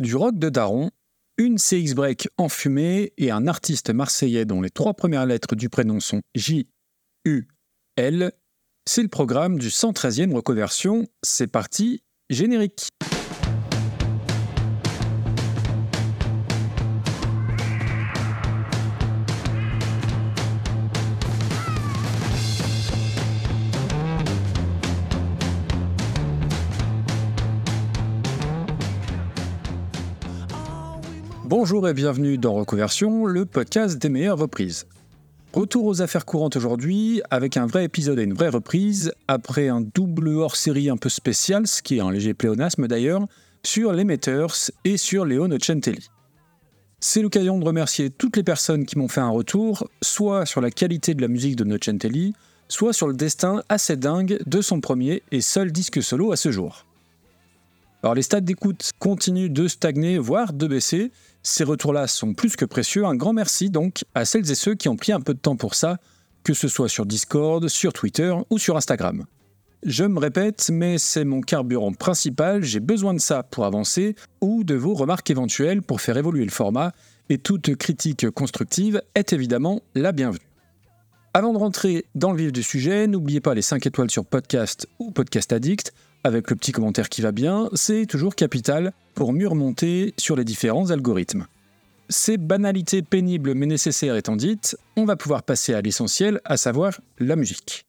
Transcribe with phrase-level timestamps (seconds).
[0.00, 0.90] Du rock de Daron,
[1.36, 6.00] une CX break enfumée et un artiste marseillais dont les trois premières lettres du prénom
[6.00, 6.70] sont J,
[7.26, 7.48] U,
[7.96, 8.32] L,
[8.88, 11.06] c'est le programme du 113e Reconversion.
[11.22, 12.88] C'est parti, générique.
[31.62, 34.86] Bonjour et bienvenue dans Reconversion, le podcast des meilleures reprises.
[35.52, 39.82] Retour aux affaires courantes aujourd'hui, avec un vrai épisode et une vraie reprise, après un
[39.82, 43.26] double hors-série un peu spécial, ce qui est un léger pléonasme d'ailleurs,
[43.62, 46.08] sur les Meters et sur Léo Nocentelli.
[46.98, 50.70] C'est l'occasion de remercier toutes les personnes qui m'ont fait un retour, soit sur la
[50.70, 52.32] qualité de la musique de Nocentelli,
[52.68, 56.50] soit sur le destin assez dingue de son premier et seul disque solo à ce
[56.50, 56.86] jour.
[58.02, 62.64] Alors les stats d'écoute continuent de stagner, voire de baisser, ces retours-là sont plus que
[62.64, 63.04] précieux.
[63.04, 65.56] Un grand merci donc à celles et ceux qui ont pris un peu de temps
[65.56, 65.98] pour ça,
[66.44, 69.24] que ce soit sur Discord, sur Twitter ou sur Instagram.
[69.82, 74.62] Je me répète, mais c'est mon carburant principal, j'ai besoin de ça pour avancer, ou
[74.62, 76.92] de vos remarques éventuelles pour faire évoluer le format,
[77.30, 80.44] et toute critique constructive est évidemment la bienvenue.
[81.32, 84.86] Avant de rentrer dans le vif du sujet, n'oubliez pas les 5 étoiles sur podcast
[84.98, 89.48] ou podcast addict, avec le petit commentaire qui va bien, c'est toujours capital pour mieux
[89.48, 91.46] remonter sur les différents algorithmes.
[92.08, 97.00] Ces banalités pénibles mais nécessaires étant dites, on va pouvoir passer à l'essentiel, à savoir
[97.18, 97.86] la musique.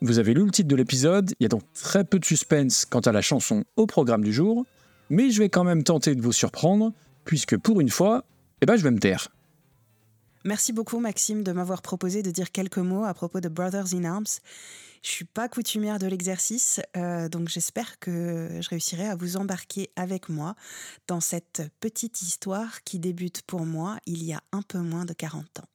[0.00, 2.84] Vous avez lu le titre de l'épisode, il y a donc très peu de suspense
[2.84, 4.64] quant à la chanson au programme du jour,
[5.10, 6.92] mais je vais quand même tenter de vous surprendre,
[7.24, 8.24] puisque pour une fois,
[8.62, 9.28] eh ben je vais me taire.
[10.44, 14.04] Merci beaucoup Maxime de m'avoir proposé de dire quelques mots à propos de Brothers in
[14.04, 14.40] Arms.
[15.02, 19.90] Je suis pas coutumière de l'exercice, euh, donc j'espère que je réussirai à vous embarquer
[19.96, 20.54] avec moi
[21.06, 25.12] dans cette petite histoire qui débute pour moi il y a un peu moins de
[25.12, 25.68] 40 ans.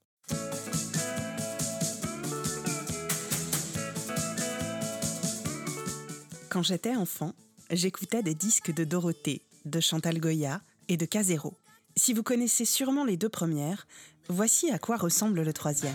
[6.50, 7.34] Quand j'étais enfant,
[7.72, 11.58] j'écoutais des disques de Dorothée, de Chantal Goya et de Casero.
[11.96, 13.88] Si vous connaissez sûrement les deux premières,
[14.30, 15.94] voici à quoi ressemble le troisième.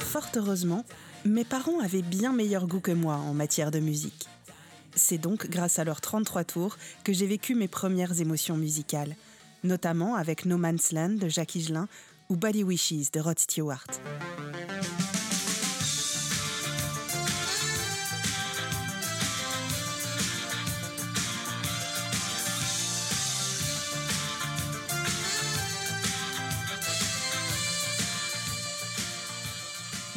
[0.00, 0.84] Fort heureusement,
[1.24, 4.28] mes parents avaient bien meilleur goût que moi en matière de musique.
[4.94, 9.14] C'est donc grâce à leurs 33 tours que j'ai vécu mes premières émotions musicales,
[9.62, 11.88] notamment avec No Man's Land de Jacques Higelin
[12.28, 13.86] ou Body Wishes de Rod Stewart.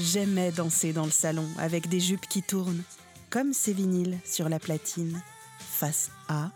[0.04, 2.82] J'aimais danser dans le salon avec des jupes qui tournent,
[3.30, 5.22] comme ces vinyles sur la platine,
[5.60, 6.50] face A,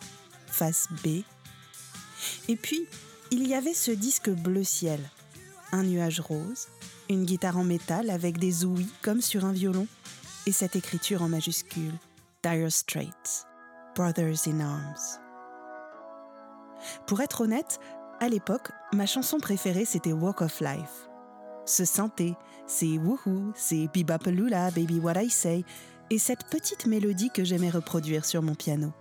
[0.48, 1.22] face B.
[2.48, 2.88] Et puis,
[3.30, 5.00] il y avait ce disque bleu ciel,
[5.72, 6.70] un nuage rose,
[7.08, 9.86] une guitare en métal avec des ouïes comme sur un violon,
[10.48, 11.94] et cette écriture en majuscule,
[12.44, 13.46] Dire Straits,
[13.96, 15.20] Brothers in Arms.
[17.06, 17.80] Pour être honnête,
[18.20, 21.10] à l'époque, ma chanson préférée c'était Walk of Life
[21.66, 22.36] ce synthé,
[22.68, 25.64] c'est wouhou, c'est bibapalula, baby what I say,
[26.10, 28.92] et cette petite mélodie que j'aimais reproduire sur mon piano.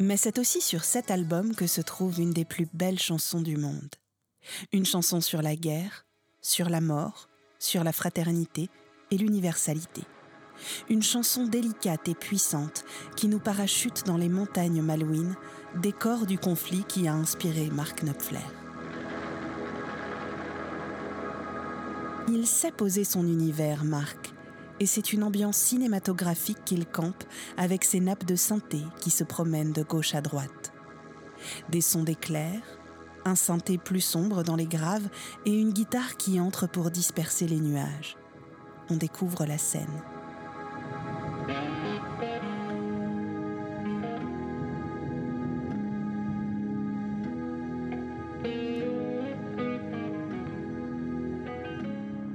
[0.00, 3.56] Mais c'est aussi sur cet album que se trouve une des plus belles chansons du
[3.56, 3.96] monde.
[4.72, 6.06] Une chanson sur la guerre,
[6.40, 7.28] sur la mort,
[7.58, 8.70] sur la fraternité
[9.10, 10.02] et l'universalité.
[10.88, 12.84] Une chanson délicate et puissante
[13.16, 15.36] qui nous parachute dans les montagnes malouines,
[15.76, 18.38] décor du conflit qui a inspiré Mark Knopfler.
[22.30, 24.34] Il sait poser son univers, Mark,
[24.80, 27.24] et c'est une ambiance cinématographique qu'il campe
[27.56, 30.72] avec ses nappes de synthé qui se promènent de gauche à droite.
[31.70, 32.78] Des sons d'éclairs,
[33.24, 35.08] un synthé plus sombre dans les graves
[35.46, 38.16] et une guitare qui entre pour disperser les nuages.
[38.90, 40.02] On découvre la scène.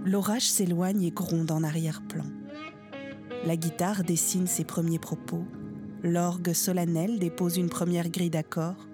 [0.06, 2.26] L'orage s'éloigne et gronde en arrière-plan.
[3.46, 5.44] La guitare dessine ses premiers propos.
[6.04, 8.88] L'orgue solennel dépose une première grille d'accords.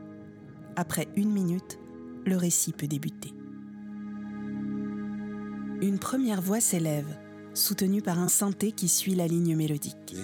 [0.76, 1.78] Après une minute,
[2.26, 3.34] le récit peut débuter.
[5.82, 7.18] Une première voix s'élève,
[7.60, 10.16] soutenue par un synthé qui suit la ligne mélodique.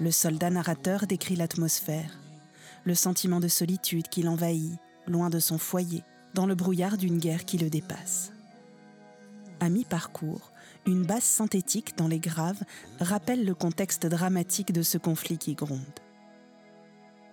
[0.00, 2.18] le soldat narrateur décrit l'atmosphère,
[2.84, 6.02] le sentiment de solitude qui l'envahit, loin de son foyer,
[6.34, 8.32] dans le brouillard d'une guerre qui le dépasse.
[9.60, 10.52] À mi-parcours,
[10.86, 12.62] une basse synthétique dans les graves
[13.00, 15.80] rappelle le contexte dramatique de ce conflit qui gronde.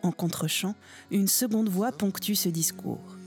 [0.02, 0.76] En contre-champ,
[1.12, 3.18] une seconde voix ponctue ce discours.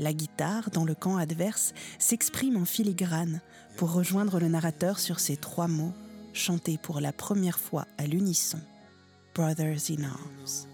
[0.00, 3.42] La guitare, dans le camp adverse, s'exprime en filigrane
[3.76, 5.92] pour rejoindre le narrateur sur ces trois mots,
[6.32, 8.58] chantés pour la première fois à l'unisson
[9.34, 10.66] Brothers in Arms.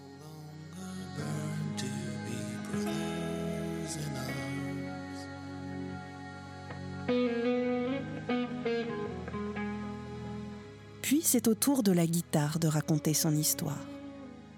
[11.03, 13.85] Puis c'est au tour de la guitare de raconter son histoire.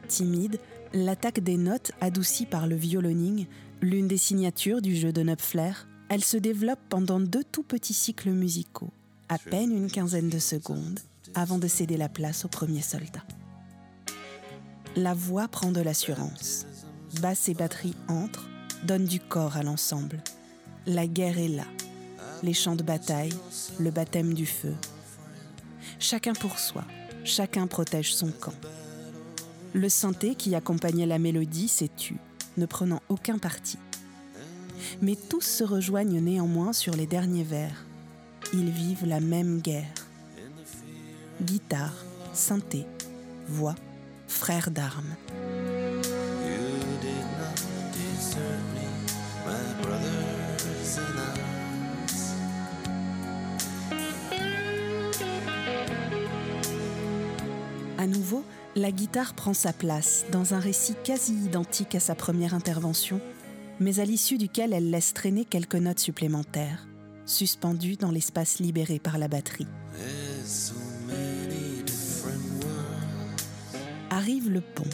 [0.09, 0.61] Timide,
[0.93, 3.47] l'attaque des notes adoucie par le violoning,
[3.81, 5.73] l'une des signatures du jeu de Knopfler,
[6.09, 8.91] elle se développe pendant deux tout petits cycles musicaux,
[9.29, 11.01] à peine une quinzaine de secondes,
[11.35, 13.25] avant de céder la place au premier soldat.
[14.97, 16.67] La voix prend de l'assurance.
[17.21, 18.49] Basse et batterie entrent,
[18.85, 20.23] donnent du corps à l'ensemble.
[20.87, 21.67] La guerre est là.
[22.43, 23.35] Les chants de bataille,
[23.79, 24.75] le baptême du feu.
[25.99, 26.85] Chacun pour soi,
[27.25, 28.55] chacun protège son camp.
[29.75, 32.17] Le synthé qui accompagnait la mélodie s'est tu,
[32.59, 33.79] ne prenant aucun parti.
[35.01, 37.85] Mais tous se rejoignent néanmoins sur les derniers vers.
[38.53, 39.95] Ils vivent la même guerre.
[41.43, 41.95] Guitare,
[42.33, 42.87] synthé,
[43.47, 43.75] voix,
[44.27, 45.15] frères d'armes.
[57.99, 58.45] À nouveau,
[58.79, 63.21] la guitare prend sa place dans un récit quasi identique à sa première intervention,
[63.81, 66.87] mais à l'issue duquel elle laisse traîner quelques notes supplémentaires,
[67.27, 69.67] suspendues dans l'espace libéré par la batterie.
[74.11, 74.91] Arrive le pont.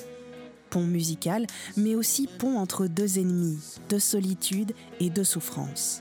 [0.71, 1.47] Pont musical,
[1.77, 3.59] mais aussi pont entre deux ennemis,
[3.89, 6.01] de solitude et de souffrance.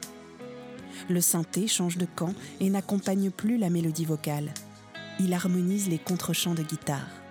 [1.10, 4.54] Le synthé change de camp et n'accompagne plus la mélodie vocale.
[5.20, 7.23] Il harmonise les contre-champs de guitare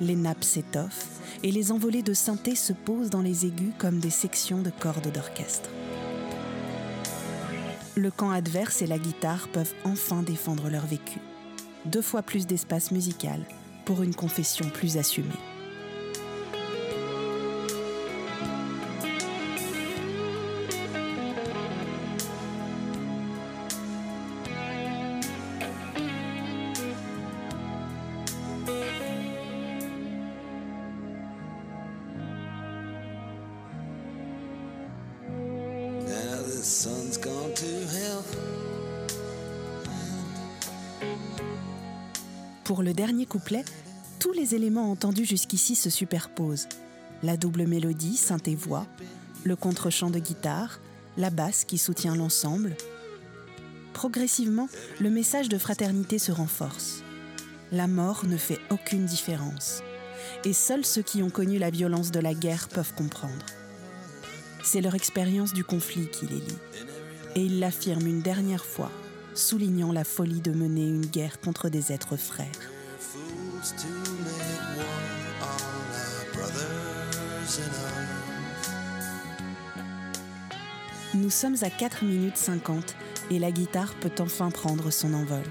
[0.00, 4.10] les nappes s'étoffent et les envolées de synthé se posent dans les aigus comme des
[4.10, 5.70] sections de cordes d'orchestre.
[7.94, 11.18] Le camp adverse et la guitare peuvent enfin défendre leur vécu.
[11.86, 13.40] Deux fois plus d'espace musical
[13.84, 15.28] pour une confession plus assumée.
[42.64, 43.64] Pour le dernier couplet,
[44.18, 46.66] tous les éléments entendus jusqu'ici se superposent.
[47.22, 48.84] La double mélodie, synthé-voix,
[49.44, 50.80] le contre-champ de guitare,
[51.16, 52.76] la basse qui soutient l'ensemble.
[53.92, 54.68] Progressivement,
[54.98, 57.04] le message de fraternité se renforce.
[57.70, 59.84] La mort ne fait aucune différence.
[60.44, 63.46] Et seuls ceux qui ont connu la violence de la guerre peuvent comprendre.
[64.66, 66.58] C'est leur expérience du conflit qui les lie.
[67.36, 68.90] Et ils l'affirment une dernière fois
[69.32, 72.48] soulignant la folie de mener une guerre contre des êtres frères.
[81.14, 82.96] Nous sommes à 4 minutes 50
[83.30, 85.44] et la guitare peut enfin prendre son envol.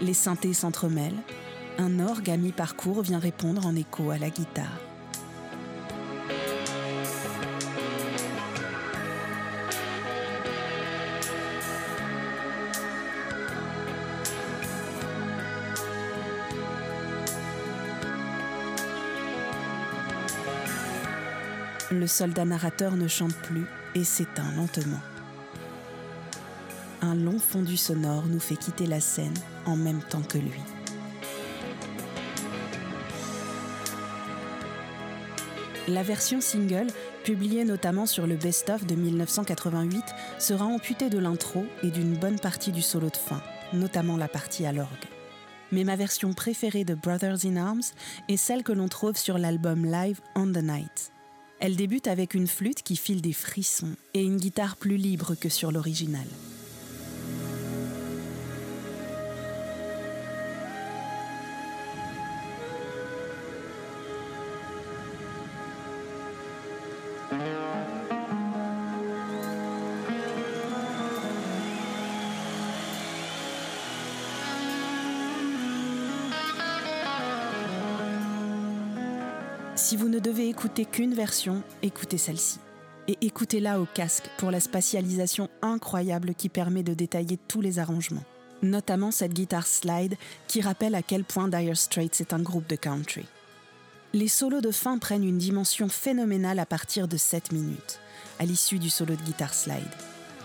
[0.00, 1.22] Les synthés s'entremêlent.
[1.78, 4.66] Un orgue à mi-parcours vient répondre en écho à la guitare.
[21.90, 25.00] Le soldat narrateur ne chante plus et s'éteint lentement
[27.02, 29.34] un long fondu sonore nous fait quitter la scène
[29.66, 30.60] en même temps que lui.
[35.88, 36.86] La version single,
[37.24, 40.04] publiée notamment sur le best-of de 1988,
[40.38, 43.42] sera amputée de l'intro et d'une bonne partie du solo de fin.
[43.72, 45.06] notamment la partie à l'orgue.
[45.72, 47.82] Mais ma version préférée de Brothers in Arms
[48.28, 51.12] est celle que l'on trouve sur l'album Live on the Night.
[51.60, 55.48] Elle débute avec une flûte qui file des frissons et une guitare plus libre que
[55.48, 56.26] sur l'original.
[79.90, 82.60] Si vous ne devez écouter qu'une version, écoutez celle-ci.
[83.08, 88.22] Et écoutez-la au casque pour la spatialisation incroyable qui permet de détailler tous les arrangements.
[88.62, 90.14] Notamment cette guitare slide
[90.46, 93.26] qui rappelle à quel point Dire Straits est un groupe de country.
[94.12, 97.98] Les solos de fin prennent une dimension phénoménale à partir de 7 minutes,
[98.38, 99.82] à l'issue du solo de guitare slide.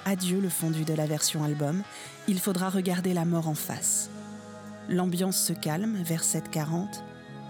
[0.05, 1.83] Adieu le fondu de la version album,
[2.27, 4.09] il faudra regarder la mort en face.
[4.89, 6.87] L'ambiance se calme vers 7.40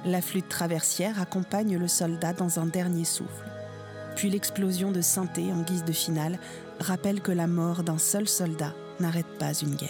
[0.05, 3.49] la flûte traversière accompagne le soldat dans un dernier souffle.
[4.15, 6.39] Puis l'explosion de synthé en guise de finale
[6.79, 9.89] rappelle que la mort d'un seul soldat n'arrête pas une guerre.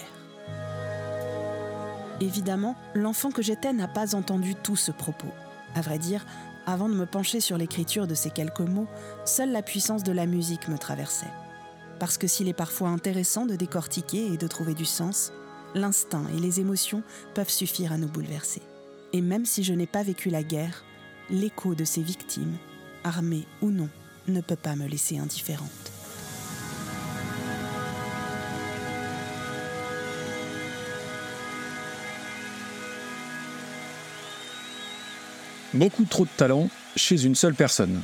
[2.20, 5.32] Évidemment, l'enfant que j'étais n'a pas entendu tout ce propos.
[5.74, 6.24] À vrai dire,
[6.64, 8.88] avant de me pencher sur l'écriture de ces quelques mots,
[9.26, 11.26] seule la puissance de la musique me traversait.
[12.00, 15.30] Parce que s'il est parfois intéressant de décortiquer et de trouver du sens,
[15.74, 17.02] l'instinct et les émotions
[17.34, 18.62] peuvent suffire à nous bouleverser.
[19.12, 20.84] Et même si je n'ai pas vécu la guerre,
[21.30, 22.56] l'écho de ses victimes,
[23.04, 23.88] armées ou non,
[24.28, 25.70] ne peut pas me laisser indifférente.
[35.74, 38.00] Beaucoup trop de talent chez une seule personne.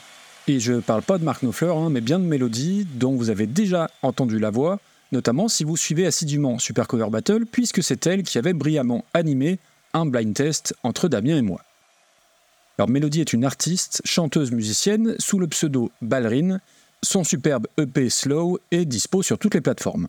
[0.47, 3.47] Et je parle pas de Mark Knopfler, hein, mais bien de Mélodie, dont vous avez
[3.47, 4.78] déjà entendu la voix,
[5.12, 9.59] notamment si vous suivez assidûment Super Cover Battle, puisque c'est elle qui avait brillamment animé
[9.92, 11.61] un blind test entre Damien et moi.
[12.78, 16.61] Alors Mélodie est une artiste, chanteuse musicienne sous le pseudo Ballerine.
[17.02, 20.08] Son superbe EP Slow est dispo sur toutes les plateformes.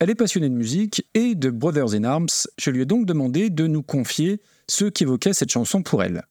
[0.00, 2.28] Elle est passionnée de musique et de Brothers in Arms.
[2.58, 6.24] Je lui ai donc demandé de nous confier ce qu'évoquait cette chanson pour elle.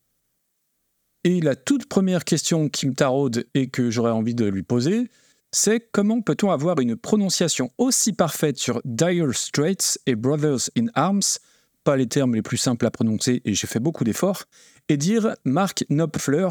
[1.23, 5.09] Et la toute première question qui me taraude et que j'aurais envie de lui poser,
[5.53, 11.39] c'est comment peut-on avoir une prononciation aussi parfaite sur Dire Straits et Brothers in Arms
[11.83, 14.43] pas les termes les plus simples à prononcer et j'ai fait beaucoup d'efforts,
[14.89, 16.49] et dire Mark Knopfler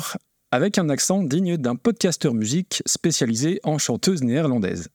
[0.51, 4.89] avec un accent digne d'un podcasteur musique spécialisé en chanteuse néerlandaise.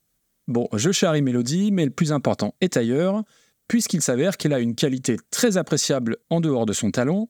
[0.48, 3.24] Bon, je charrie Mélodie, mais le plus important est ailleurs,
[3.68, 7.30] puisqu'il s'avère qu'elle a une qualité très appréciable en dehors de son talent,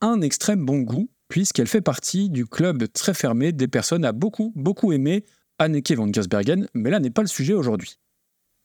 [0.00, 4.52] un extrême bon goût, puisqu'elle fait partie du club très fermé des personnes à beaucoup,
[4.56, 5.24] beaucoup aimer
[5.58, 7.98] Anneke van Gasbergen, mais là n'est pas le sujet aujourd'hui.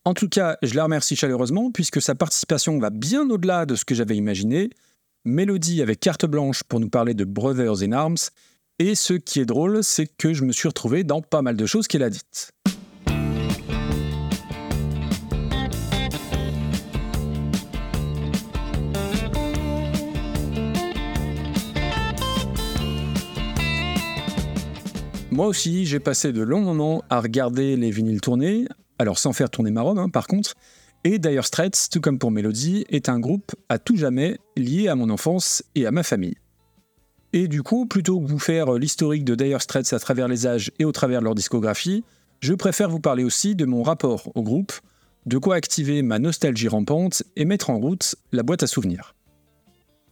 [0.06, 3.86] En tout cas, je la remercie chaleureusement puisque sa participation va bien au-delà de ce
[3.86, 4.70] que j'avais imaginé.
[5.24, 8.18] Mélodie avec carte blanche pour nous parler de Brothers in Arms.
[8.80, 11.66] Et ce qui est drôle, c'est que je me suis retrouvé dans pas mal de
[11.66, 12.52] choses qu'elle a dites.
[25.32, 28.68] Moi aussi, j'ai passé de longs moments à regarder les vinyles tourner,
[29.04, 30.56] alors sans faire tourner ma robe hein, par contre.
[31.04, 34.96] Et Dire Straits, tout comme pour Melody, est un groupe à tout jamais lié à
[34.96, 36.38] mon enfance et à ma famille.
[37.34, 40.72] Et du coup, plutôt que vous faire l'historique de Dire Straits à travers les âges
[40.80, 42.06] et au travers de leur discographie,
[42.40, 44.72] je préfère vous parler aussi de mon rapport au groupe,
[45.26, 49.16] de quoi activer ma nostalgie rampante et mettre en route la boîte à souvenirs.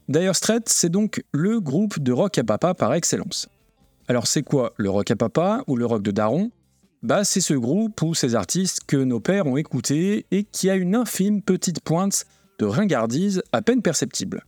[0.10, 3.48] Dire Straits, c'est donc le groupe de rock à papa par excellence.
[4.10, 6.52] Alors c'est quoi le rock à papa ou le rock de daron?
[7.04, 10.76] Bah, c'est ce groupe ou ces artistes que nos pères ont écoutés et qui a
[10.76, 12.26] une infime petite pointe
[12.60, 14.46] de ringardise à peine perceptible.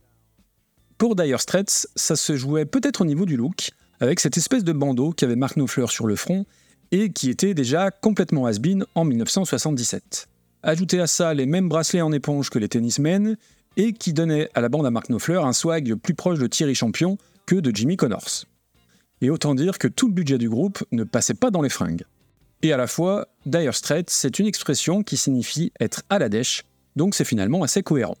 [0.96, 4.72] Pour Dire Straits, ça se jouait peut-être au niveau du look, avec cette espèce de
[4.72, 6.46] bandeau qu'avait Mark Knopfler sur le front
[6.92, 8.60] et qui était déjà complètement has
[8.94, 10.28] en 1977.
[10.62, 13.36] Ajoutez à ça les mêmes bracelets en éponge que les tennismen
[13.76, 16.76] et qui donnait à la bande à Mark Knopfler un swag plus proche de Thierry
[16.76, 18.44] Champion que de Jimmy Connors.
[19.20, 22.04] Et autant dire que tout le budget du groupe ne passait pas dans les fringues.
[22.64, 26.64] Et à la fois, dire straits, c'est une expression qui signifie être à la dèche,
[26.96, 28.16] donc c'est finalement assez cohérent.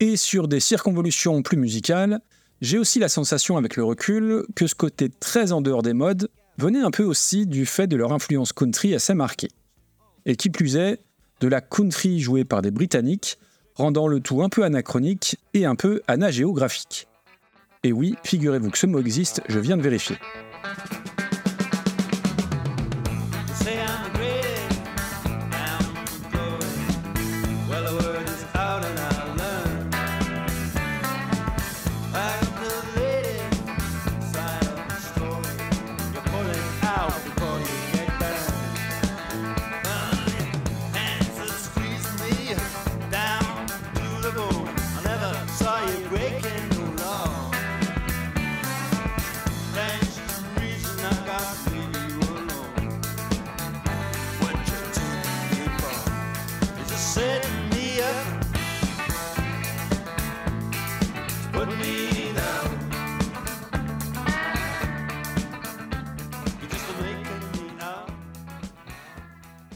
[0.00, 2.20] Et sur des circonvolutions plus musicales,
[2.60, 6.28] j'ai aussi la sensation avec le recul que ce côté très en dehors des modes
[6.58, 9.50] venait un peu aussi du fait de leur influence country assez marquée.
[10.26, 11.00] Et qui plus est,
[11.40, 13.38] de la country jouée par des Britanniques,
[13.76, 17.08] rendant le tout un peu anachronique et un peu anagéographique.
[17.82, 20.16] Et oui, figurez-vous que ce mot existe, je viens de vérifier.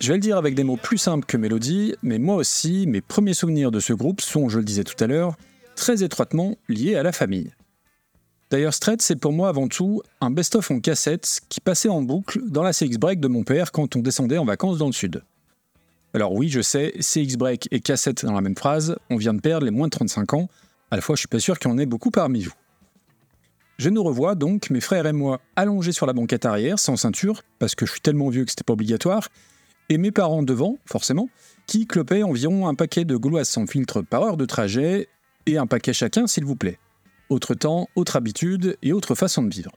[0.08, 3.02] Je vais le dire avec des mots plus simples que mélodie, mais moi aussi, mes
[3.02, 5.36] premiers souvenirs de ce groupe sont, je le disais tout à l'heure,
[5.76, 7.52] très étroitement liés à la famille.
[8.48, 12.40] D'ailleurs, Strait, c'est pour moi avant tout un best-of en cassette qui passait en boucle
[12.48, 15.22] dans la CX Break de mon père quand on descendait en vacances dans le sud.
[16.14, 19.42] Alors oui, je sais, CX Break et cassette dans la même phrase, on vient de
[19.42, 20.48] perdre les moins de 35 ans,
[20.90, 22.54] à la fois je suis pas sûr qu'il y en ait beaucoup parmi vous.
[23.76, 27.42] Je nous revois donc, mes frères et moi, allongés sur la banquette arrière, sans ceinture,
[27.58, 29.28] parce que je suis tellement vieux que c'était pas obligatoire,
[29.88, 31.28] et mes parents devant, forcément,
[31.66, 35.08] qui clopaient environ un paquet de gauloises sans filtre par heure de trajet,
[35.46, 36.78] et un paquet chacun, s'il vous plaît.
[37.30, 39.72] Autre temps, autre habitude et autre façon de vivre.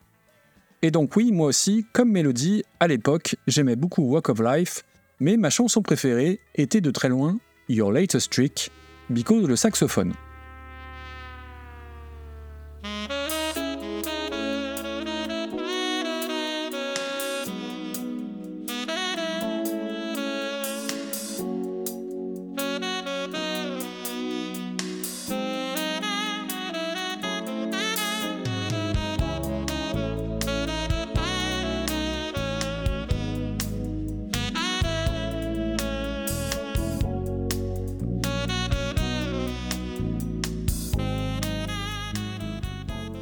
[0.82, 4.84] Et donc oui, moi aussi, comme Mélodie, à l'époque, j'aimais beaucoup Walk of Life,
[5.20, 7.38] mais ma chanson préférée était de très loin
[7.70, 8.72] Your Latest Trick,
[9.10, 10.13] because le saxophone.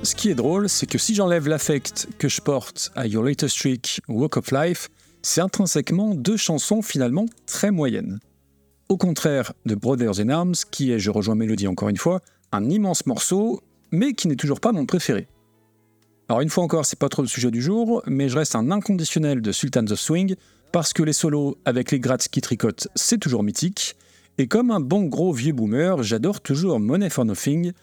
[0.01, 3.57] Ce qui est drôle, c'est que si j'enlève l'affect que je porte à Your Latest
[3.57, 4.89] Trick ou Walk of Life,
[5.21, 8.19] c'est intrinsèquement deux chansons finalement très moyennes.
[8.88, 12.21] Au contraire de Brothers in Arms, qui est, je rejoins Mélodie encore une fois,
[12.53, 15.27] un immense morceau, mais qui n'est toujours pas mon préféré.
[16.29, 18.71] Alors une fois encore, c'est pas trop le sujet du jour, mais je reste un
[18.71, 20.35] inconditionnel de Sultans of Swing,
[20.71, 23.95] parce que les solos avec les grattes qui tricotent, c'est toujours mythique,
[24.38, 27.73] et comme un bon gros vieux boomer, j'adore toujours Money for Nothing,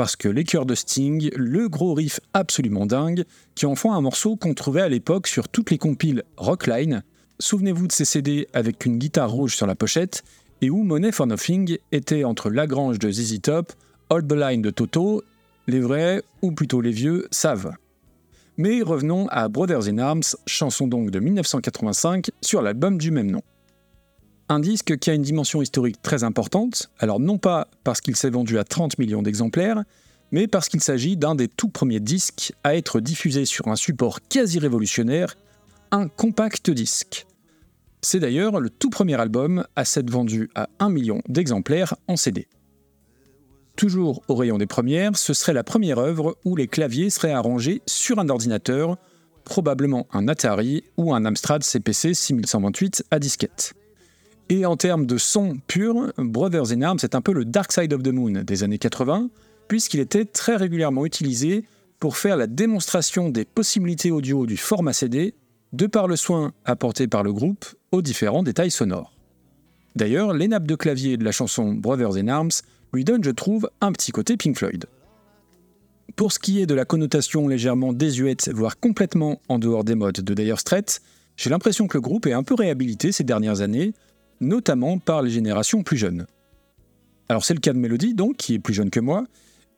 [0.00, 4.00] parce que les chœurs de Sting, le gros riff absolument dingue, qui en font un
[4.00, 7.02] morceau qu'on trouvait à l'époque sur toutes les compiles Rockline.
[7.38, 10.24] Souvenez-vous de ces CD avec une guitare rouge sur la pochette,
[10.62, 13.74] et où Money for Nothing était entre Lagrange de ZZ Top,
[14.08, 15.22] Hold the Line de Toto,
[15.66, 17.74] les vrais, ou plutôt les vieux, savent.
[18.56, 23.42] Mais revenons à Brothers in Arms, chanson donc de 1985 sur l'album du même nom.
[24.50, 28.30] Un disque qui a une dimension historique très importante, alors non pas parce qu'il s'est
[28.30, 29.84] vendu à 30 millions d'exemplaires,
[30.32, 34.18] mais parce qu'il s'agit d'un des tout premiers disques à être diffusé sur un support
[34.28, 35.36] quasi révolutionnaire,
[35.92, 37.28] un compact disque.
[38.02, 42.48] C'est d'ailleurs le tout premier album à s'être vendu à 1 million d'exemplaires en CD.
[43.76, 47.82] Toujours au rayon des premières, ce serait la première œuvre où les claviers seraient arrangés
[47.86, 48.96] sur un ordinateur,
[49.44, 53.74] probablement un Atari ou un Amstrad CPC 6128 à disquette.
[54.52, 57.92] Et en termes de son pur, Brothers in Arms est un peu le Dark Side
[57.92, 59.30] of the Moon des années 80,
[59.68, 61.64] puisqu'il était très régulièrement utilisé
[62.00, 65.34] pour faire la démonstration des possibilités audio du format CD,
[65.72, 69.12] de par le soin apporté par le groupe aux différents détails sonores.
[69.94, 72.50] D'ailleurs, les nappes de clavier de la chanson Brothers in Arms
[72.92, 74.86] lui donnent, je trouve, un petit côté Pink Floyd.
[76.16, 80.20] Pour ce qui est de la connotation légèrement désuète, voire complètement en dehors des modes
[80.20, 81.00] de Dire Straits,
[81.36, 83.94] j'ai l'impression que le groupe est un peu réhabilité ces dernières années,
[84.40, 86.26] notamment par les générations plus jeunes.
[87.28, 89.24] Alors c'est le cas de Mélodie, donc, qui est plus jeune que moi,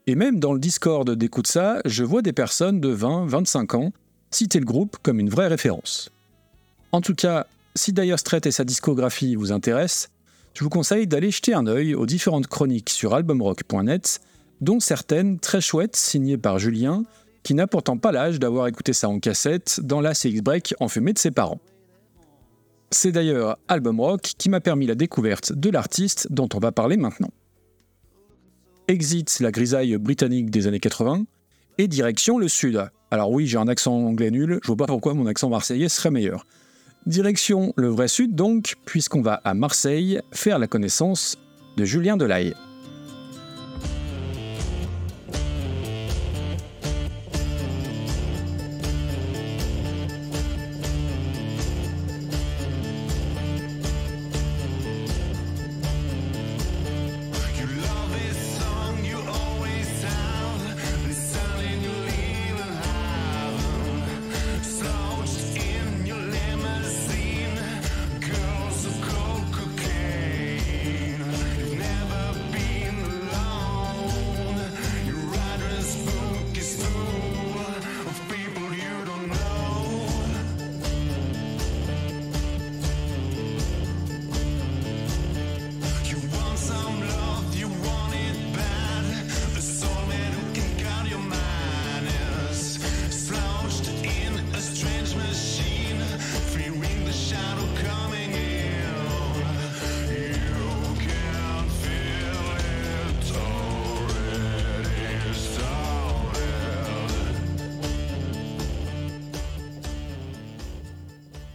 [0.06, 3.92] et même dans le Discord d'écoute ça, je vois des personnes de 20-25 ans
[4.30, 6.10] citer le groupe comme une vraie référence.
[6.90, 10.10] En tout cas, si Dire Straits et sa discographie vous intéressent,
[10.54, 14.20] je vous conseille d'aller jeter un œil aux différentes chroniques sur albumrock.net,
[14.60, 17.04] dont certaines très chouettes signées par Julien,
[17.42, 21.12] qui n'a pourtant pas l'âge d'avoir écouté ça en cassette dans la CX Break enfumée
[21.12, 21.60] de ses parents.
[22.94, 26.98] C'est d'ailleurs Album Rock qui m'a permis la découverte de l'artiste dont on va parler
[26.98, 27.30] maintenant.
[28.86, 31.24] Exit la grisaille britannique des années 80
[31.78, 32.84] et direction le sud.
[33.10, 36.10] Alors oui, j'ai un accent anglais nul, je vois pas pourquoi mon accent marseillais serait
[36.10, 36.44] meilleur.
[37.06, 41.38] Direction le vrai sud donc, puisqu'on va à Marseille faire la connaissance
[41.78, 42.54] de Julien Delahaye.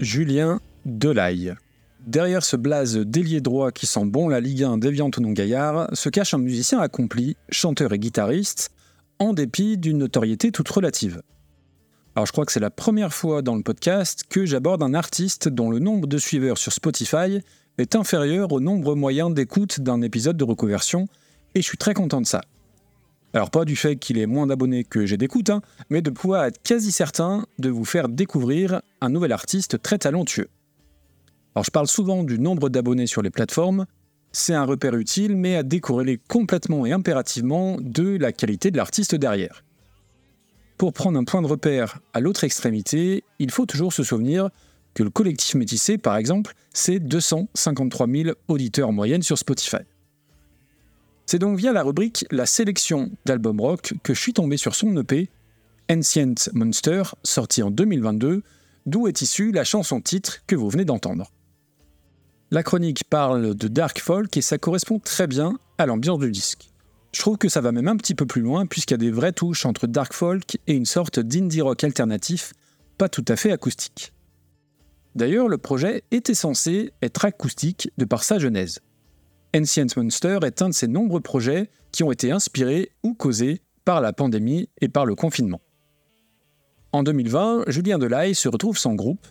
[0.08, 1.54] Julien Delaille.
[2.00, 5.90] Derrière ce blaze d'ailier droit qui sent bon la Ligue 1 déviante ou non gaillard,
[5.92, 8.72] se cache un musicien accompli, chanteur et guitariste,
[9.20, 11.22] en dépit d'une notoriété toute relative.
[12.16, 15.50] Alors je crois que c'est la première fois dans le podcast que j'aborde un artiste
[15.50, 17.42] dont le nombre de suiveurs sur Spotify
[17.78, 21.10] est inférieur au nombre moyen d'écoute d'un épisode de reconversion,
[21.54, 22.44] et je suis très content de ça.
[23.38, 26.46] Alors pas du fait qu'il ait moins d'abonnés que j'ai d'écoute, hein, mais de pouvoir
[26.46, 30.50] être quasi certain de vous faire découvrir un nouvel artiste très talentueux.
[31.54, 33.86] Alors je parle souvent du nombre d'abonnés sur les plateformes,
[34.32, 39.14] c'est un repère utile, mais à décorréler complètement et impérativement de la qualité de l'artiste
[39.14, 39.64] derrière.
[40.80, 44.50] Pour prendre un point de repère à l'autre extrémité, il faut toujours se souvenir
[44.96, 49.84] que le collectif métissé, par exemple, c'est 253 000 auditeurs en moyenne sur Spotify.
[51.30, 54.96] C'est donc via la rubrique La sélection d'albums rock que je suis tombé sur son
[54.96, 55.30] EP,
[55.92, 58.44] Ancient Monster, sorti en 2022,
[58.86, 61.30] d'où est issue la chanson titre que vous venez d'entendre.
[62.50, 66.70] La chronique parle de dark folk et ça correspond très bien à l'ambiance du disque.
[67.12, 69.12] Je trouve que ça va même un petit peu plus loin puisqu'il y a des
[69.12, 72.54] vraies touches entre dark folk et une sorte d'indie rock alternatif,
[72.98, 74.14] pas tout à fait acoustique.
[75.16, 78.80] D'ailleurs, le projet était censé être acoustique de par sa genèse.
[79.58, 84.02] Ancient Monster est un de ces nombreux projets qui ont été inspirés ou causés par
[84.02, 85.62] la pandémie et par le confinement.
[86.92, 89.26] En 2020, Julien Delaille se retrouve sans groupe,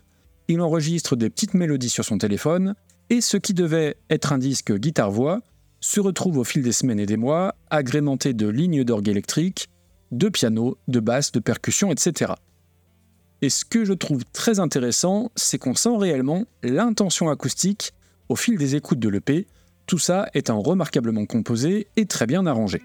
[0.49, 2.75] il enregistre des petites mélodies sur son téléphone,
[3.09, 5.43] et ce qui devait être un disque guitare-voix
[5.81, 9.69] se retrouve au fil des semaines et des mois agrémenté de lignes d'orgue électrique,
[10.11, 12.33] de piano, de basse, de percussion, etc.
[13.43, 17.93] Et ce que je trouve très intéressant, c'est qu'on sent réellement l'intention acoustique
[18.29, 19.47] au fil des écoutes de l'EP,
[19.87, 22.83] tout ça étant remarquablement composé et très bien arrangé.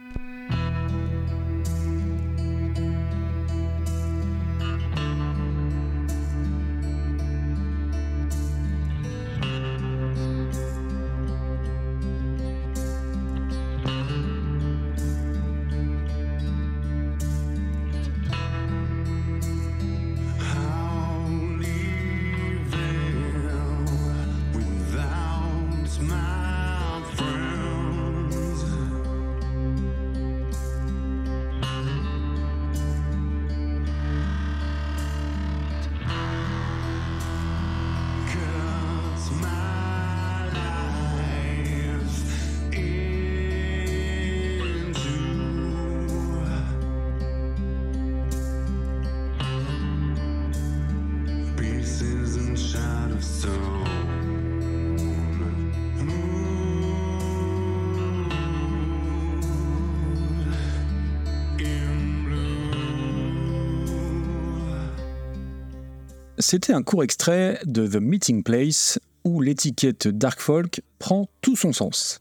[66.51, 71.71] C'était un court extrait de The Meeting Place où l'étiquette Dark Folk prend tout son
[71.71, 72.19] sens.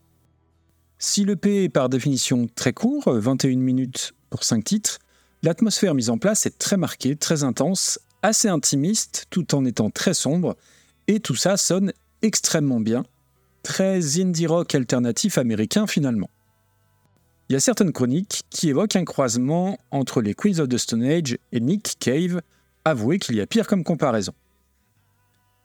[0.99, 4.99] Si le P est par définition très court, 21 minutes pour 5 titres,
[5.43, 10.13] l'atmosphère mise en place est très marquée, très intense, assez intimiste tout en étant très
[10.13, 10.57] sombre,
[11.11, 11.93] et tout ça sonne
[12.23, 13.05] extrêmement bien,
[13.65, 16.31] très indie rock alternatif américain finalement.
[17.49, 21.03] Il y a certaines chroniques qui évoquent un croisement entre les Queens of the Stone
[21.03, 22.41] Age et Nick Cave,
[22.85, 24.33] avouez qu'il y a pire comme comparaison.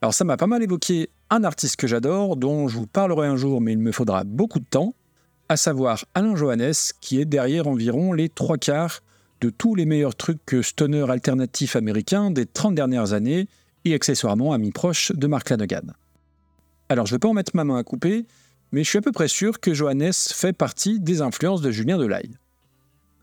[0.02, 3.38] Alors ça m'a pas mal évoqué un artiste que j'adore, dont je vous parlerai un
[3.38, 4.96] jour, mais il me faudra beaucoup de temps,
[5.48, 9.02] à savoir Alain Johannes, qui est derrière environ les trois quarts
[9.42, 13.48] de tous les meilleurs trucs stoner alternatif américain des 30 dernières années,
[13.86, 15.94] et accessoirement ami proche de Mark Lanegan.
[16.90, 18.26] Alors je ne vais pas en mettre ma main à couper,
[18.72, 21.98] mais je suis à peu près sûr que Johannes fait partie des influences de Julien
[21.98, 22.36] Delaille.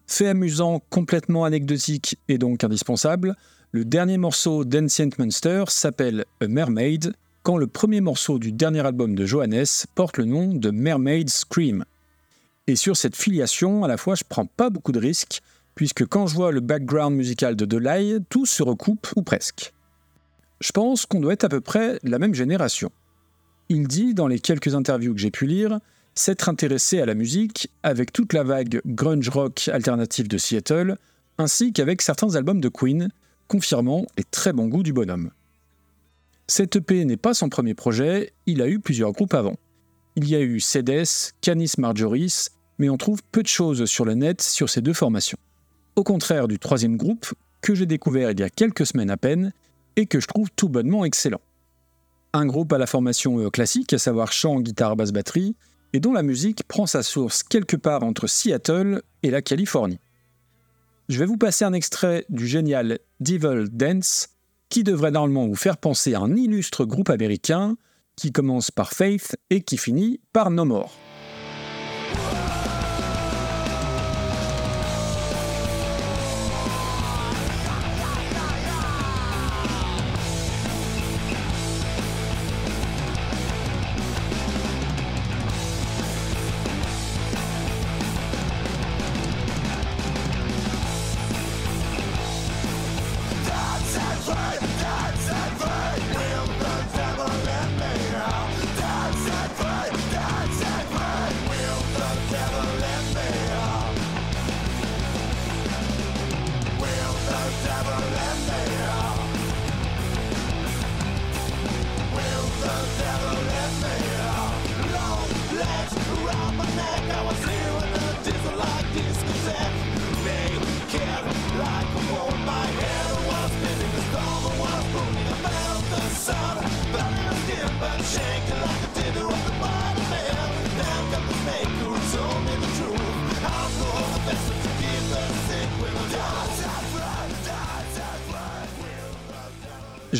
[0.06, 3.36] Fait amusant, complètement anecdotique et donc indispensable,
[3.70, 9.14] le dernier morceau d'Ancient Monster s'appelle A Mermaid, quand le premier morceau du dernier album
[9.14, 11.84] de Johannes porte le nom de Mermaid Scream.
[12.66, 15.40] Et sur cette filiation, à la fois, je prends pas beaucoup de risques,
[15.74, 19.72] puisque quand je vois le background musical de Delay, tout se recoupe ou presque.
[20.62, 22.92] Je pense qu'on doit être à peu près la même génération.
[23.68, 25.80] Il dit, dans les quelques interviews que j'ai pu lire,
[26.14, 30.98] s'être intéressé à la musique avec toute la vague grunge rock alternative de Seattle,
[31.38, 33.08] ainsi qu'avec certains albums de Queen,
[33.48, 35.30] confirmant les très bons goûts du bonhomme.
[36.46, 39.56] Cette EP n'est pas son premier projet, il a eu plusieurs groupes avant.
[40.14, 44.14] Il y a eu Cedes, Canis Marjoris, mais on trouve peu de choses sur le
[44.14, 45.38] net sur ces deux formations.
[45.96, 49.52] Au contraire du troisième groupe, que j'ai découvert il y a quelques semaines à peine,
[49.96, 51.40] et que je trouve tout bonnement excellent.
[52.32, 55.54] Un groupe à la formation euh, classique, à savoir chant, guitare, basse, batterie,
[55.92, 60.00] et dont la musique prend sa source quelque part entre Seattle et la Californie.
[61.08, 64.28] Je vais vous passer un extrait du génial Devil Dance,
[64.70, 67.76] qui devrait normalement vous faire penser à un illustre groupe américain
[68.16, 70.90] qui commence par Faith et qui finit par No More.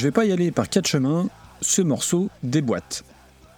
[0.02, 1.28] Je vais pas y aller par quatre chemins,
[1.60, 3.04] ce morceau déboîte.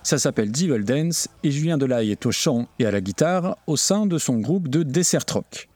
[0.02, 3.78] Ça s'appelle Devil Dance et Julien Delay est au chant et à la guitare au
[3.78, 5.70] sein de son groupe de Desert Rock.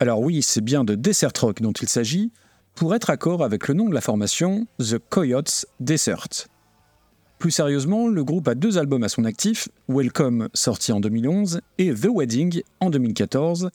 [0.00, 2.32] Alors oui, c'est bien de Desert Rock dont il s'agit,
[2.74, 6.48] pour être accord avec le nom de la formation, The Coyotes Desert.
[7.38, 11.94] Plus sérieusement, le groupe a deux albums à son actif, Welcome sorti en 2011 et
[11.94, 13.70] The Wedding en 2014.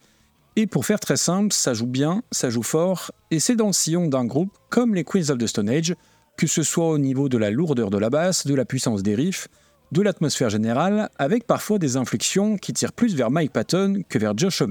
[0.57, 3.73] Et pour faire très simple, ça joue bien, ça joue fort, et c'est dans le
[3.73, 5.95] sillon d'un groupe comme les Queens of the Stone Age,
[6.37, 9.15] que ce soit au niveau de la lourdeur de la basse, de la puissance des
[9.15, 9.47] riffs,
[9.91, 14.37] de l'atmosphère générale, avec parfois des inflexions qui tirent plus vers Mike Patton que vers
[14.37, 14.61] Josh.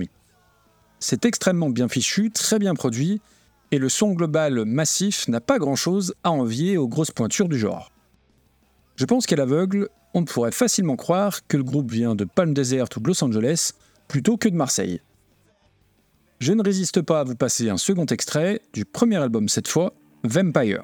[1.00, 3.20] C'est extrêmement bien fichu, très bien produit,
[3.72, 7.90] et le son global massif n'a pas grand-chose à envier aux grosses pointures du genre.
[8.94, 12.86] Je pense qu'à l'aveugle, on pourrait facilement croire que le groupe vient de Palm Desert
[12.96, 13.72] ou de Los Angeles
[14.08, 15.00] plutôt que de Marseille.
[16.38, 19.94] Je ne résiste pas à vous passer un second extrait du premier album cette fois,
[20.22, 20.82] Vampire.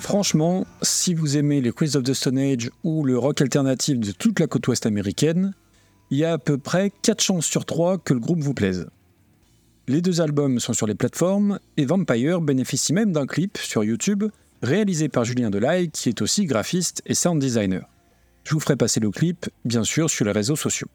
[0.00, 4.12] Franchement, si vous aimez les Queens of the Stone Age ou le rock alternatif de
[4.12, 5.52] toute la côte ouest américaine,
[6.10, 8.88] il y a à peu près 4 chances sur 3 que le groupe vous plaise.
[9.88, 14.24] Les deux albums sont sur les plateformes et Vampire bénéficie même d'un clip sur YouTube
[14.62, 17.86] réalisé par Julien Delay qui est aussi graphiste et sound designer.
[18.44, 20.88] Je vous ferai passer le clip, bien sûr, sur les réseaux sociaux.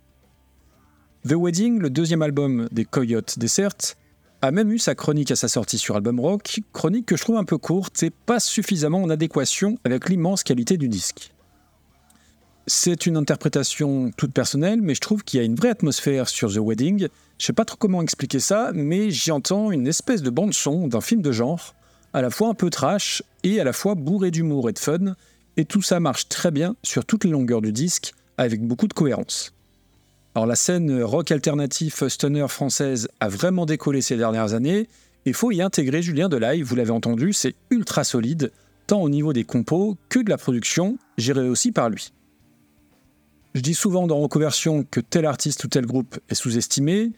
[1.28, 3.96] The Wedding, le deuxième album des Coyotes Desert,
[4.46, 7.38] a même eu sa chronique à sa sortie sur Album Rock, chronique que je trouve
[7.38, 11.32] un peu courte et pas suffisamment en adéquation avec l'immense qualité du disque.
[12.68, 16.52] C'est une interprétation toute personnelle, mais je trouve qu'il y a une vraie atmosphère sur
[16.52, 17.08] The Wedding.
[17.38, 21.02] Je sais pas trop comment expliquer ça, mais j'y entends une espèce de bande-son d'un
[21.02, 21.74] film de genre,
[22.14, 25.16] à la fois un peu trash et à la fois bourré d'humour et de fun,
[25.58, 28.94] et tout ça marche très bien sur toutes les longueurs du disque, avec beaucoup de
[28.94, 29.55] cohérence.
[30.36, 34.90] Alors la scène rock alternatif stunner française a vraiment décollé ces dernières années,
[35.26, 38.52] et faut y intégrer Julien Delay, vous l'avez entendu, c'est ultra solide,
[38.86, 42.12] tant au niveau des compos que de la production, gérée aussi par lui.
[43.54, 47.14] Je dis souvent dans Reconversion que tel artiste ou tel groupe est sous-estimé,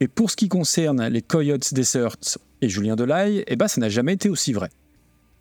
[0.00, 2.16] et pour ce qui concerne les Coyotes Desert
[2.62, 4.70] et Julien Delay, eh ben ça n'a jamais été aussi vrai.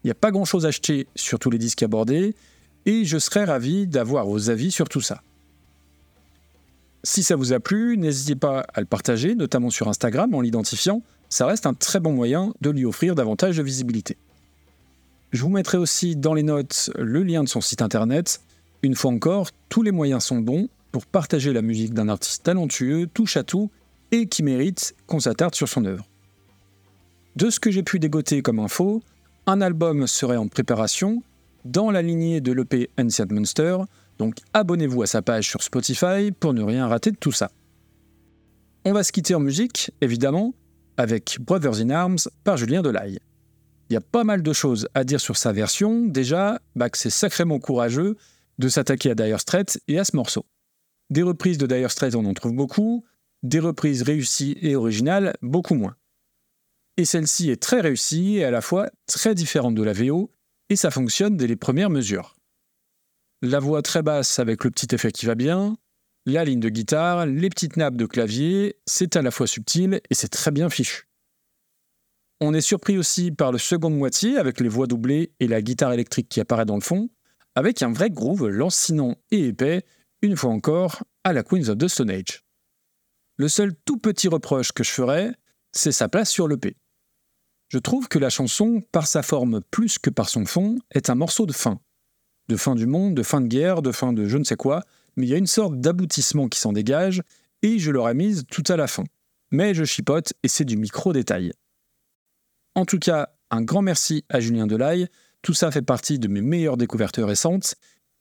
[0.03, 2.35] Il n'y a pas grand-chose à acheter sur tous les disques abordés,
[2.85, 5.23] et je serais ravi d'avoir vos avis sur tout ça.
[7.03, 11.01] Si ça vous a plu, n'hésitez pas à le partager, notamment sur Instagram en l'identifiant,
[11.29, 14.17] ça reste un très bon moyen de lui offrir davantage de visibilité.
[15.31, 18.41] Je vous mettrai aussi dans les notes le lien de son site internet
[18.83, 23.07] une fois encore, tous les moyens sont bons pour partager la musique d'un artiste talentueux,
[23.13, 23.69] touche à tout,
[24.11, 26.07] et qui mérite qu'on s'attarde sur son œuvre.
[27.35, 29.01] De ce que j'ai pu dégoter comme info,
[29.45, 31.23] un album serait en préparation
[31.63, 33.77] dans la lignée de l'EP Ancient Monster,
[34.17, 37.51] donc abonnez-vous à sa page sur Spotify pour ne rien rater de tout ça.
[38.83, 40.53] On va se quitter en musique, évidemment,
[40.97, 43.19] avec Brothers in Arms par Julien Delaye.
[43.89, 46.97] Il y a pas mal de choses à dire sur sa version, déjà bah, que
[46.97, 48.15] c'est sacrément courageux
[48.57, 50.45] de s'attaquer à Dire Straits et à ce morceau.
[51.09, 53.03] Des reprises de Dire Straits, on en trouve beaucoup,
[53.43, 55.95] des reprises réussies et originales, beaucoup moins.
[56.97, 60.31] Et celle-ci est très réussie et à la fois très différente de la VO,
[60.69, 62.35] et ça fonctionne dès les premières mesures.
[63.43, 65.75] La voix très basse avec le petit effet qui va bien,
[66.27, 70.13] la ligne de guitare, les petites nappes de clavier, c'est à la fois subtil et
[70.13, 71.07] c'est très bien fichu.
[72.39, 75.93] On est surpris aussi par le second moitié avec les voix doublées et la guitare
[75.93, 77.09] électrique qui apparaît dans le fond,
[77.55, 79.85] avec un vrai groove lancinant et épais,
[80.21, 82.43] une fois encore, à la Queens of the Stone Age.
[83.37, 85.33] Le seul tout petit reproche que je ferais,
[85.71, 86.77] c'est sa place sur l'EP.
[87.69, 91.15] Je trouve que la chanson, par sa forme plus que par son fond, est un
[91.15, 91.81] morceau de fin.
[92.47, 94.83] De fin du monde, de fin de guerre, de fin de je ne sais quoi,
[95.15, 97.21] mais il y a une sorte d'aboutissement qui s'en dégage,
[97.61, 99.03] et je l'aurais mise tout à la fin.
[99.51, 101.53] Mais je chipote et c'est du micro-détail.
[102.75, 105.07] En tout cas, un grand merci à Julien Delaye
[105.41, 107.75] tout ça fait partie de mes meilleures découvertes récentes.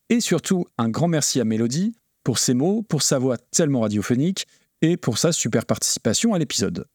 [0.08, 4.46] Et surtout, un grand merci à Mélodie pour ses mots, pour sa voix tellement radiophonique
[4.82, 6.86] et pour sa super participation à l'épisode.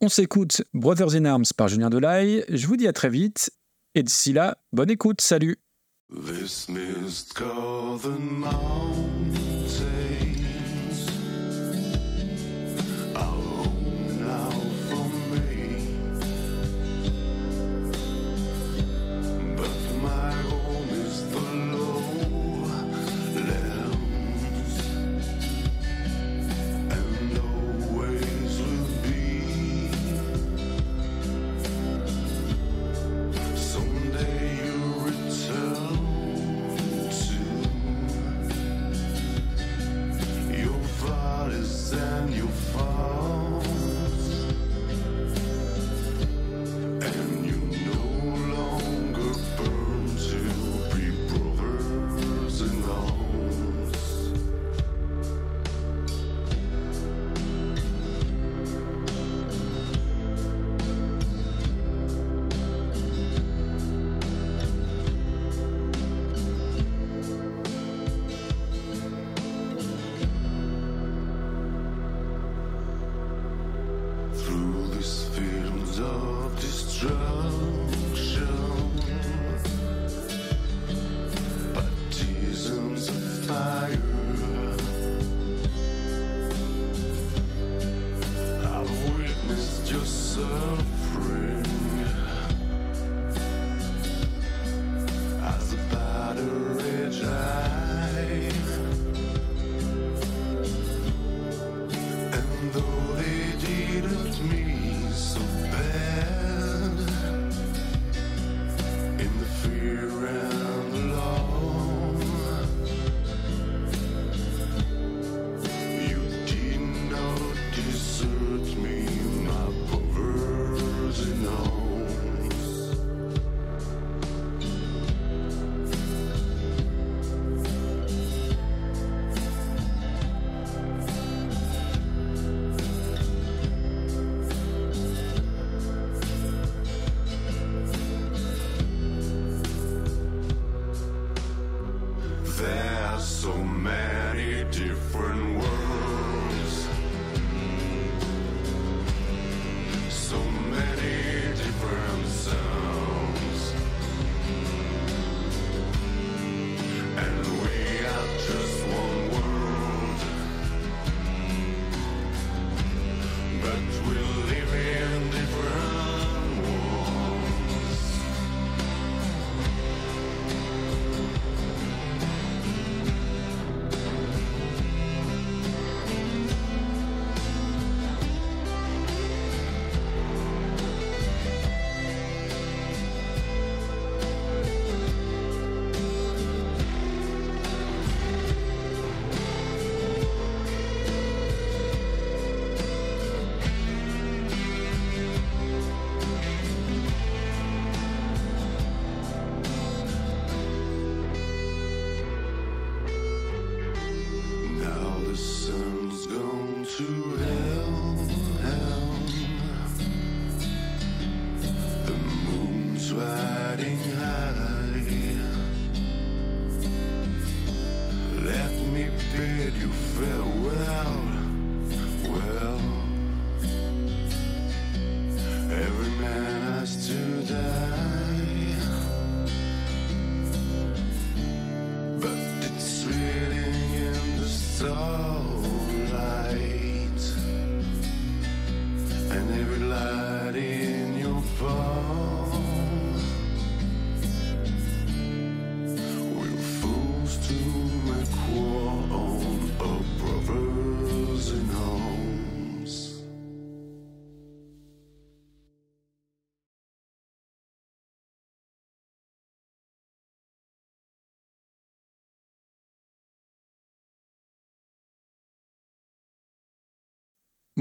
[0.00, 2.44] On s'écoute Brothers in Arms par Julien Delaye.
[2.48, 3.50] Je vous dis à très vite.
[3.94, 5.20] Et d'ici là, bonne écoute.
[5.20, 5.58] Salut.
[6.12, 9.49] This mist covered mountain.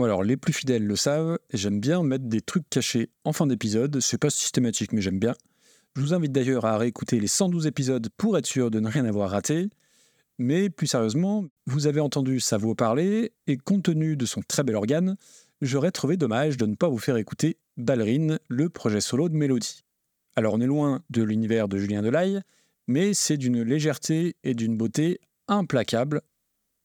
[0.04, 4.00] Alors, les plus fidèles le savent, j'aime bien mettre des trucs cachés en fin d'épisode,
[4.00, 5.36] c'est pas systématique mais j'aime bien.
[5.96, 9.06] Je vous invite d'ailleurs à réécouter les 112 épisodes pour être sûr de ne rien
[9.06, 9.70] avoir raté.
[10.38, 14.64] Mais plus sérieusement, vous avez entendu sa voix parler, et compte tenu de son très
[14.64, 15.18] bel organe,
[15.62, 19.84] j'aurais trouvé dommage de ne pas vous faire écouter Ballerine, le projet solo de Mélodie.
[20.38, 22.40] Alors on est loin de l'univers de Julien Delaille,
[22.88, 25.20] mais c'est d'une légèreté et d'une beauté
[25.50, 26.22] implacable.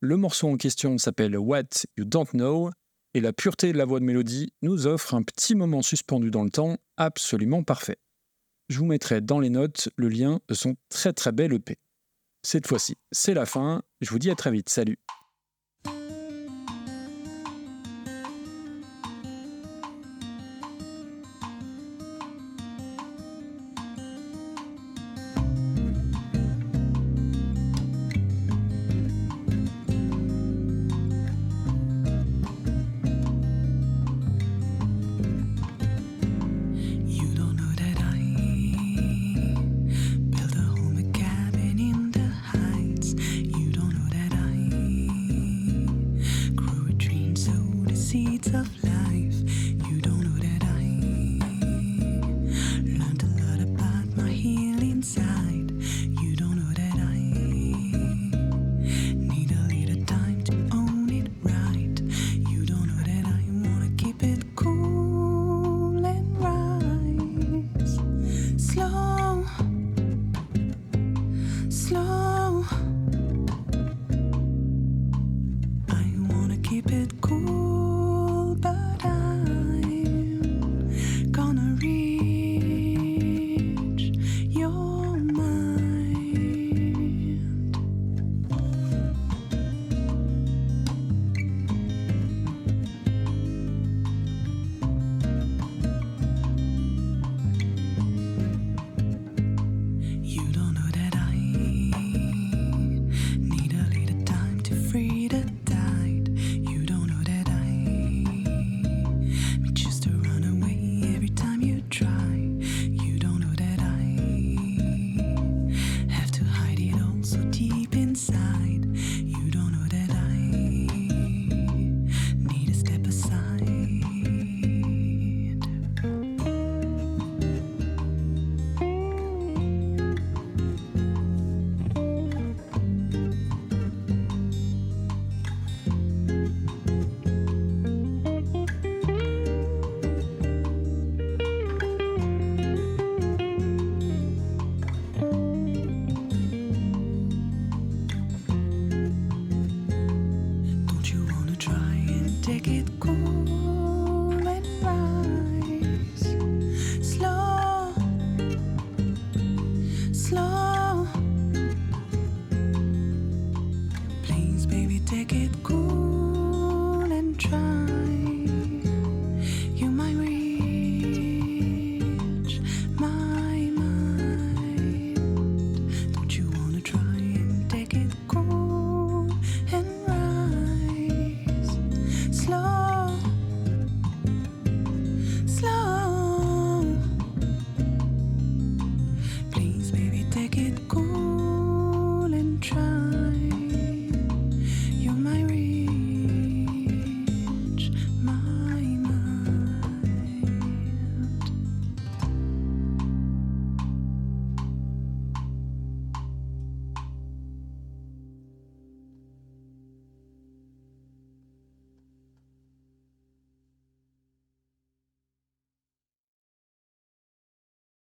[0.01, 2.71] Le morceau en question s'appelle What You Don't Know,
[3.15, 6.45] et la pureté de la voix de Mélodie nous offre un petit moment suspendu dans
[6.45, 7.99] le temps absolument parfait.
[8.69, 11.79] Je vous mettrai dans les notes le lien de son très très bel EP.
[12.43, 14.99] Cette fois-ci, c'est la fin, je vous dis à très vite, salut